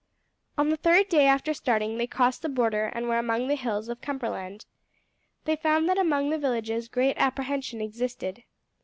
On 0.57 0.69
the 0.69 0.77
third 0.77 1.09
day 1.09 1.27
after 1.27 1.53
starting 1.53 1.99
they 1.99 2.07
crossed 2.07 2.41
the 2.41 2.49
border 2.49 2.85
and 2.87 3.07
were 3.07 3.19
among 3.19 3.45
the 3.47 3.55
hills 3.55 3.87
of 3.87 4.01
Cumberland. 4.01 4.65
They 5.45 5.55
found 5.55 5.87
that 5.89 5.99
among 5.99 6.31
the 6.31 6.39
villages 6.39 6.87
great 6.87 7.17
apprehension 7.19 7.81
existed. 7.81 8.41